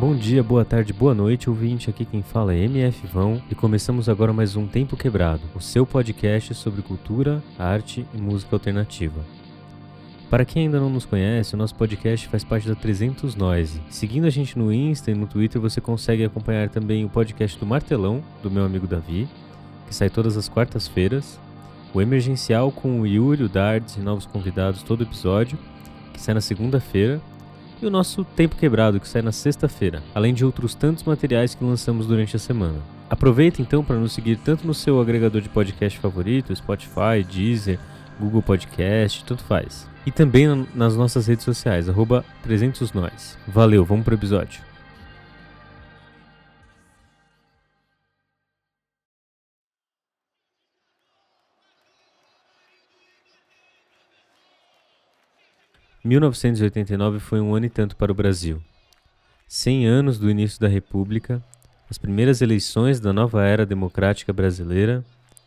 [0.00, 1.90] Bom dia, boa tarde, boa noite, ouvinte.
[1.90, 5.84] Aqui quem fala é MF Vão e começamos agora mais um Tempo Quebrado, o seu
[5.84, 9.20] podcast sobre cultura, arte e música alternativa.
[10.30, 13.78] Para quem ainda não nos conhece, o nosso podcast faz parte da 300 Noise.
[13.90, 17.66] Seguindo a gente no Insta e no Twitter, você consegue acompanhar também o podcast do
[17.66, 19.28] Martelão, do meu amigo Davi,
[19.86, 21.38] que sai todas as quartas-feiras,
[21.92, 25.58] o Emergencial com o Yuri, o Dards e novos convidados todo episódio,
[26.14, 27.20] que sai na segunda-feira,
[27.82, 31.64] e o nosso Tempo Quebrado, que sai na sexta-feira, além de outros tantos materiais que
[31.64, 32.78] lançamos durante a semana.
[33.08, 37.78] Aproveita então para nos seguir tanto no seu agregador de podcast favorito, Spotify, Deezer,
[38.18, 39.88] Google Podcast, tudo faz.
[40.06, 43.36] E também nas nossas redes sociais, arroba 300nós.
[43.48, 44.69] Valeu, vamos pro episódio.
[56.10, 58.60] ...1989 foi um ano e tanto para o Brasil.
[59.46, 61.40] 100 anos do início da República,
[61.88, 65.04] as primeiras eleições da nova era democrática brasileira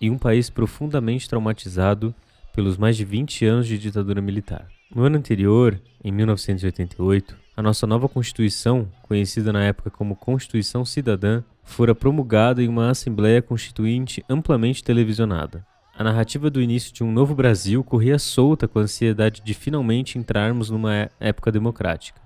[0.00, 2.14] e um país profundamente traumatizado
[2.54, 4.66] pelos mais de 20 anos de ditadura militar.
[4.94, 11.42] No ano anterior, em 1988, a nossa nova Constituição, conhecida na época como Constituição Cidadã,
[11.64, 15.66] fora promulgada em uma Assembleia Constituinte amplamente televisionada.
[15.98, 20.18] A narrativa do início de um novo Brasil corria solta com a ansiedade de finalmente
[20.18, 22.20] entrarmos numa é, época democrática,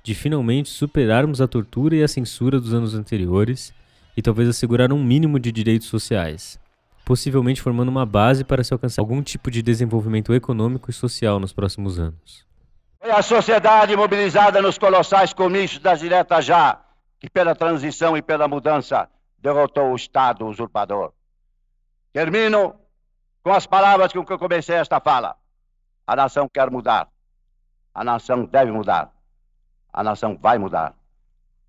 [0.00, 3.74] de finalmente superarmos a tortura e a censura dos anos anteriores
[4.16, 6.56] e talvez assegurar um mínimo de direitos sociais,
[7.04, 11.52] possivelmente formando uma base para se alcançar algum tipo de desenvolvimento econômico e social nos
[11.52, 12.46] próximos anos.
[13.00, 16.80] Foi a sociedade mobilizada nos colossais comícios das diretas já,
[17.18, 21.12] que pela transição e pela mudança derrotou o Estado usurpador.
[22.12, 22.79] Termino
[23.42, 25.36] com as palavras com que eu comecei esta fala.
[26.06, 27.08] A nação quer mudar.
[27.94, 29.10] A nação deve mudar.
[29.92, 30.94] A nação vai mudar.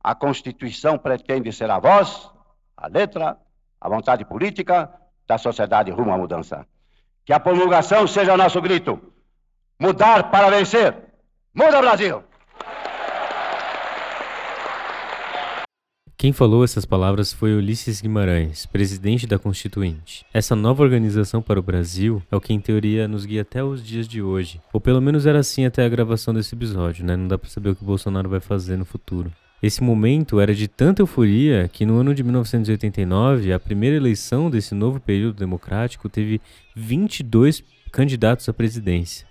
[0.04, 2.30] A Constituição pretende ser a voz,
[2.76, 3.38] a letra,
[3.80, 4.92] a vontade política
[5.28, 6.66] da sociedade rumo à mudança.
[7.26, 9.14] Que a promulgação seja nosso grito.
[9.80, 10.96] Mudar para vencer.
[11.54, 12.24] Muda, Brasil!
[16.22, 20.24] Quem falou essas palavras foi Ulisses Guimarães, presidente da Constituinte.
[20.32, 23.84] Essa nova organização para o Brasil é o que em teoria nos guia até os
[23.84, 24.62] dias de hoje.
[24.72, 27.16] Ou pelo menos era assim até a gravação desse episódio, né?
[27.16, 29.34] Não dá para saber o que o Bolsonaro vai fazer no futuro.
[29.64, 34.76] Esse momento era de tanta euforia que no ano de 1989, a primeira eleição desse
[34.76, 36.40] novo período democrático teve
[36.76, 39.26] 22 candidatos à presidência,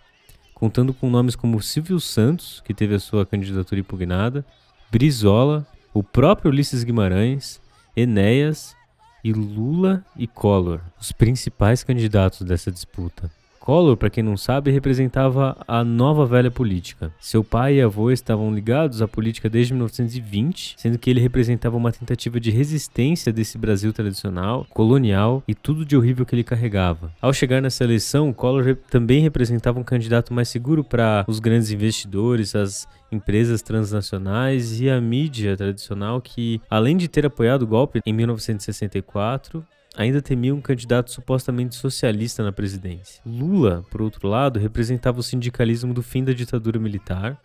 [0.53, 4.45] contando com nomes como Silvio Santos, que teve a sua candidatura impugnada,
[4.91, 7.61] Brizola, o próprio Ulisses Guimarães,
[7.97, 8.77] Enéas
[9.23, 13.31] e Lula e Collor, os principais candidatos dessa disputa.
[13.61, 17.13] Collor, para quem não sabe, representava a nova velha política.
[17.21, 21.93] Seu pai e avô estavam ligados à política desde 1920, sendo que ele representava uma
[21.93, 27.13] tentativa de resistência desse Brasil tradicional, colonial e tudo de horrível que ele carregava.
[27.21, 32.55] Ao chegar nessa eleição, Collor também representava um candidato mais seguro para os grandes investidores,
[32.55, 38.13] as empresas transnacionais e a mídia tradicional que, além de ter apoiado o golpe em
[38.13, 39.63] 1964,
[40.01, 43.21] ainda temia um candidato supostamente socialista na presidência.
[43.27, 47.39] Lula, por outro lado, representava o sindicalismo do fim da ditadura militar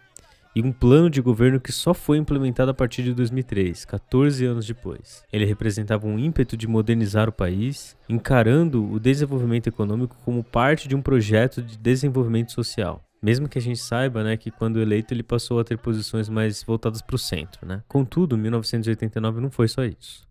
[0.56, 4.66] e um plano de governo que só foi implementado a partir de 2003, 14 anos
[4.66, 5.22] depois.
[5.34, 10.96] Ele representava um ímpeto de modernizar o país, encarando o desenvolvimento econômico como parte de
[10.96, 13.04] um projeto de desenvolvimento social.
[13.22, 16.64] Mesmo que a gente saiba né, que quando eleito ele passou a ter posições mais
[16.64, 17.68] voltadas para o centro.
[17.68, 17.84] Né?
[17.86, 20.26] Contudo, 1989 não foi só isso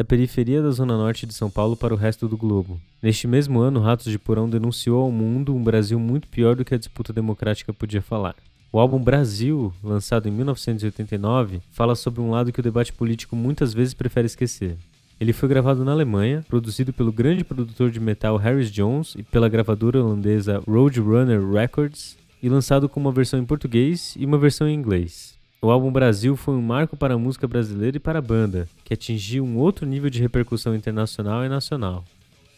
[0.00, 2.80] da periferia da zona norte de São Paulo para o resto do globo.
[3.02, 6.74] Neste mesmo ano, Ratos de Porão denunciou ao mundo um Brasil muito pior do que
[6.74, 8.34] a disputa democrática podia falar.
[8.72, 13.74] O álbum Brasil, lançado em 1989, fala sobre um lado que o debate político muitas
[13.74, 14.78] vezes prefere esquecer.
[15.20, 19.50] Ele foi gravado na Alemanha, produzido pelo grande produtor de metal Harris Jones e pela
[19.50, 24.72] gravadora holandesa Roadrunner Records, e lançado com uma versão em português e uma versão em
[24.72, 25.38] inglês.
[25.62, 28.94] O álbum Brasil foi um marco para a música brasileira e para a banda, que
[28.94, 32.02] atingiu um outro nível de repercussão internacional e nacional.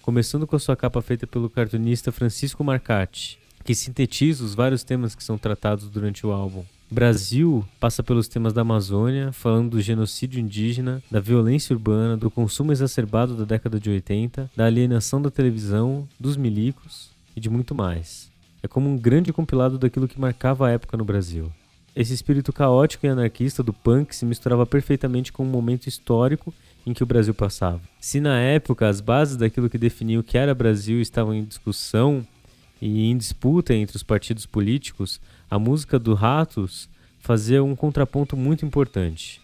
[0.03, 5.17] Começando com a sua capa feita pelo cartunista Francisco Marcati, que sintetiza os vários temas
[5.17, 6.65] que são tratados durante o álbum.
[6.89, 12.71] Brasil passa pelos temas da Amazônia, falando do genocídio indígena, da violência urbana, do consumo
[12.71, 18.31] exacerbado da década de 80, da alienação da televisão, dos milicos e de muito mais.
[18.63, 21.51] É como um grande compilado daquilo que marcava a época no Brasil.
[21.95, 26.53] Esse espírito caótico e anarquista do punk se misturava perfeitamente com o momento histórico
[26.87, 27.83] em que o Brasil passava.
[28.01, 32.27] Se na época as bases daquilo que definia o que era Brasil estavam em discussão
[32.81, 36.89] e em disputa entre os partidos políticos, a música do Ratos
[37.21, 39.41] fazia um contraponto muito importante.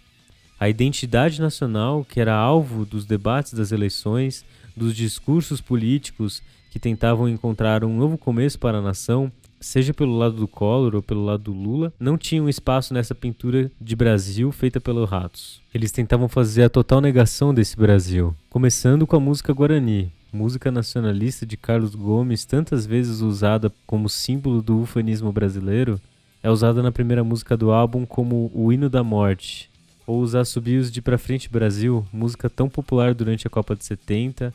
[0.58, 7.28] A identidade nacional, que era alvo dos debates das eleições, dos discursos políticos que tentavam
[7.28, 11.44] encontrar um novo começo para a nação, seja pelo lado do Collor ou pelo lado
[11.44, 15.60] do Lula, não tinham espaço nessa pintura de Brasil feita pelo Ratos.
[15.74, 21.46] Eles tentavam fazer a total negação desse Brasil, começando com a música Guarani, música nacionalista
[21.46, 26.00] de Carlos Gomes, tantas vezes usada como símbolo do ufanismo brasileiro,
[26.42, 29.70] é usada na primeira música do álbum como o hino da morte,
[30.06, 34.54] ou os assobios de Pra Frente Brasil, música tão popular durante a Copa de 70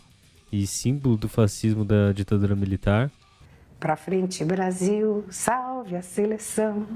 [0.51, 3.11] e símbolo do fascismo da ditadura militar.
[3.83, 6.87] Pra frente Brasil, salve a seleção.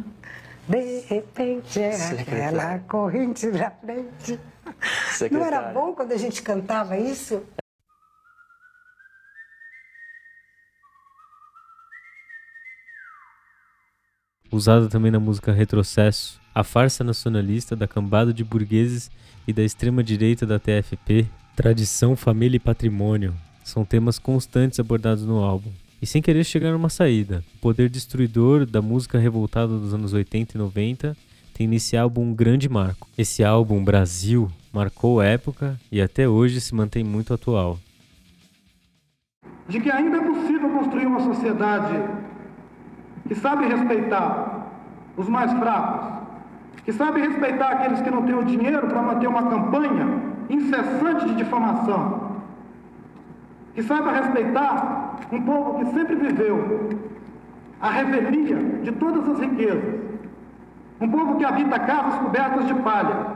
[0.69, 4.39] De repente é aquela corrente pra frente.
[5.12, 5.30] Secretária.
[5.31, 7.44] Não era bom quando a gente cantava isso?
[14.50, 19.12] usada também na música Retrocesso, a farsa nacionalista da cambada de burgueses
[19.45, 25.69] e da extrema-direita da TFP, tradição, família e patrimônio, são temas constantes abordados no álbum.
[26.00, 30.56] E sem querer chegar numa saída, o poder destruidor da música revoltada dos anos 80
[30.56, 31.18] e 90
[31.56, 33.08] tem nesse álbum um grande marco.
[33.18, 37.80] Esse álbum, Brasil, marcou época e até hoje se mantém muito atual.
[39.68, 41.96] De que ainda é possível construir uma sociedade
[43.28, 44.72] que sabe respeitar
[45.18, 46.28] os mais fracos,
[46.86, 51.36] que sabe respeitar aqueles que não têm o dinheiro para manter uma campanha incessante de
[51.38, 52.38] difamação,
[53.74, 56.90] que saiba respeitar um povo que sempre viveu
[57.80, 59.96] a revelia de todas as riquezas,
[61.00, 63.28] um povo que habita casas cobertas de palha,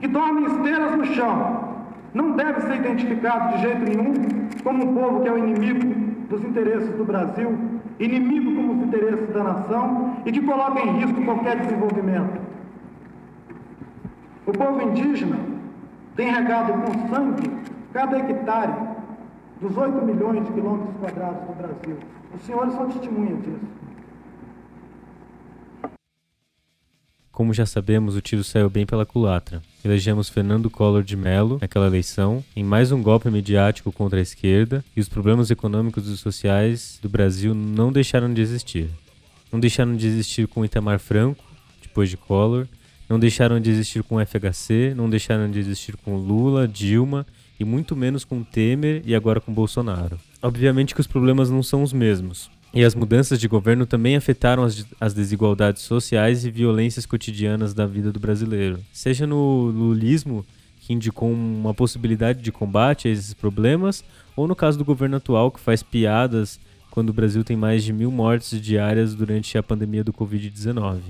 [0.00, 1.68] que dorme em esteiras no chão,
[2.14, 4.14] não deve ser identificado de jeito nenhum
[4.62, 7.58] como um povo que é o inimigo dos interesses do Brasil,
[7.98, 12.40] inimigo como os interesses da nação e que coloca em risco qualquer desenvolvimento.
[14.46, 15.36] O povo indígena
[16.16, 17.50] tem regado com sangue
[17.92, 18.72] cada hectare
[19.60, 21.98] dos 8 milhões de quilômetros quadrados do Brasil.
[22.34, 23.78] Os senhores são testemunhas disso.
[27.32, 29.62] Como já sabemos, o tiro saiu bem pela culatra.
[29.84, 34.84] Elegemos Fernando Collor de Mello naquela eleição, em mais um golpe midiático contra a esquerda,
[34.96, 38.90] e os problemas econômicos e sociais do Brasil não deixaram de existir.
[39.52, 41.44] Não deixaram de existir com Itamar Franco,
[41.80, 42.66] depois de Collor,
[43.08, 47.24] não deixaram de existir com o FHC, não deixaram de existir com Lula, Dilma
[47.58, 50.18] e muito menos com Temer e agora com Bolsonaro.
[50.42, 54.62] Obviamente que os problemas não são os mesmos, e as mudanças de governo também afetaram
[54.62, 58.78] as, as, desigualdades sociais e violências cotidianas da vida do brasileiro.
[58.92, 60.44] Seja no lulismo,
[60.80, 64.04] que indicou uma possibilidade de combate a esses problemas,
[64.36, 67.92] ou no caso do governo atual, que faz piadas quando o Brasil tem mais de
[67.92, 71.00] mil mortes diárias durante a pandemia do Covid-19.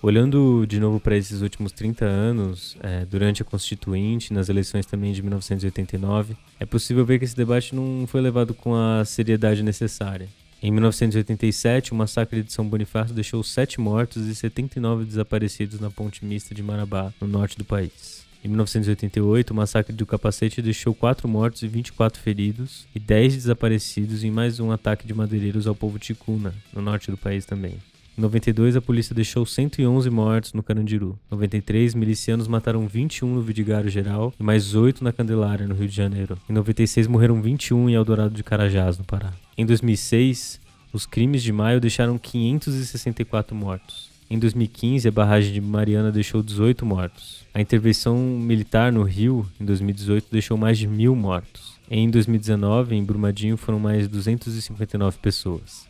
[0.00, 5.12] Olhando de novo para esses últimos 30 anos, é, durante a Constituinte, nas eleições também
[5.12, 10.28] de 1989, é possível ver que esse debate não foi levado com a seriedade necessária.
[10.62, 16.24] Em 1987, o massacre de São Bonifácio deixou sete mortos e 79 desaparecidos na ponte
[16.24, 18.24] mista de Marabá, no norte do país.
[18.44, 24.22] Em 1988, o massacre do Capacete deixou quatro mortos e 24 feridos e 10 desaparecidos
[24.22, 27.74] em mais um ataque de madeireiros ao povo ticuna, no norte do país também.
[28.18, 31.16] Em 92, a polícia deixou 111 mortos no Carandiru.
[31.30, 35.86] Em 93, milicianos mataram 21 no Vidigário Geral e mais 8 na Candelária, no Rio
[35.86, 36.36] de Janeiro.
[36.50, 39.32] Em 96, morreram 21 em Eldorado de Carajás, no Pará.
[39.56, 40.60] Em 2006,
[40.92, 44.10] os crimes de maio deixaram 564 mortos.
[44.28, 47.44] Em 2015, a barragem de Mariana deixou 18 mortos.
[47.54, 51.78] A intervenção militar no Rio, em 2018, deixou mais de mil mortos.
[51.88, 55.86] Em 2019, em Brumadinho, foram mais 259 pessoas.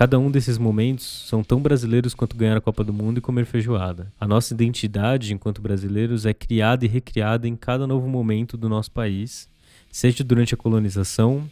[0.00, 3.44] Cada um desses momentos são tão brasileiros quanto ganhar a Copa do Mundo e comer
[3.44, 4.10] feijoada.
[4.18, 8.90] A nossa identidade enquanto brasileiros é criada e recriada em cada novo momento do nosso
[8.90, 9.46] país,
[9.92, 11.46] seja durante a colonização,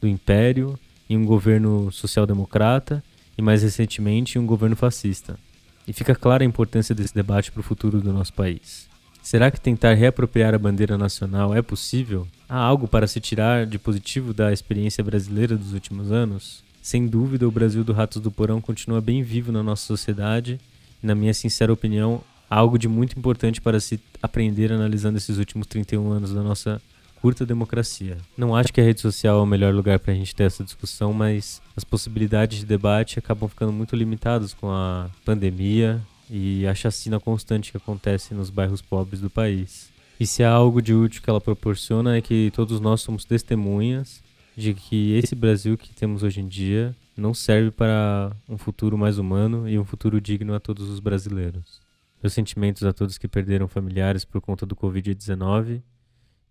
[0.00, 0.76] do império,
[1.08, 3.04] em um governo social-democrata
[3.38, 5.38] e mais recentemente em um governo fascista.
[5.86, 8.88] E fica clara a importância desse debate para o futuro do nosso país.
[9.22, 12.26] Será que tentar reapropriar a bandeira nacional é possível?
[12.48, 16.64] Há algo para se tirar de positivo da experiência brasileira dos últimos anos?
[16.82, 20.58] Sem dúvida, o Brasil do Ratos do Porão continua bem vivo na nossa sociedade
[21.00, 22.20] e, na minha sincera opinião,
[22.50, 26.82] algo de muito importante para se aprender analisando esses últimos 31 anos da nossa
[27.20, 28.18] curta democracia.
[28.36, 30.64] Não acho que a rede social é o melhor lugar para a gente ter essa
[30.64, 36.74] discussão, mas as possibilidades de debate acabam ficando muito limitadas com a pandemia e a
[36.74, 39.88] chacina constante que acontece nos bairros pobres do país.
[40.18, 44.20] E se há algo de útil que ela proporciona é que todos nós somos testemunhas
[44.56, 49.18] de que esse Brasil que temos hoje em dia não serve para um futuro mais
[49.18, 51.80] humano e um futuro digno a todos os brasileiros.
[52.22, 55.82] Meus sentimentos a todos que perderam familiares por conta do Covid-19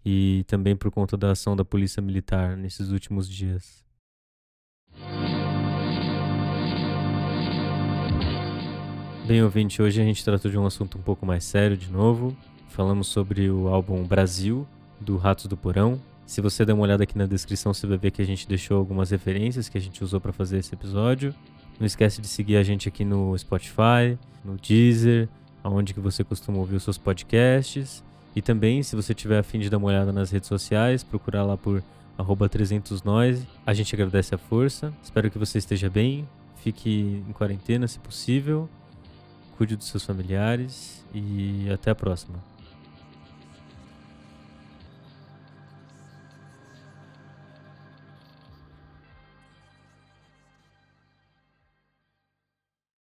[0.06, 3.84] e também por conta da ação da Polícia Militar nesses últimos dias.
[9.28, 12.36] Bem, ouvinte, hoje a gente tratou de um assunto um pouco mais sério de novo.
[12.70, 14.68] Falamos sobre o álbum Brasil,
[15.00, 16.02] do Ratos do Porão.
[16.32, 18.78] Se você der uma olhada aqui na descrição, você vai ver que a gente deixou
[18.78, 21.36] algumas referências que a gente usou para fazer esse episódio.
[21.78, 25.28] Não esquece de seguir a gente aqui no Spotify, no Deezer,
[25.62, 28.02] aonde que você costuma ouvir os seus podcasts.
[28.34, 31.44] E também, se você tiver a fim de dar uma olhada nas redes sociais, procurar
[31.44, 31.84] lá por
[32.18, 33.46] arroba 300noise.
[33.66, 34.94] A gente agradece a força.
[35.04, 36.26] Espero que você esteja bem.
[36.64, 38.70] Fique em quarentena, se possível.
[39.58, 41.04] Cuide dos seus familiares.
[41.14, 42.51] E até a próxima.